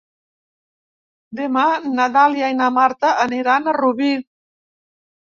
[1.39, 1.65] Demà
[1.99, 4.09] na Dàlia i na Marta aniran a Rubí.